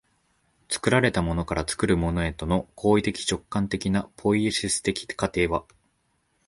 [0.67, 5.63] 作られたものから作るものへとの行為的直観的なポイエシス的過程は